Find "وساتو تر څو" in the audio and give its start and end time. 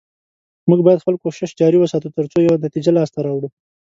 1.79-2.37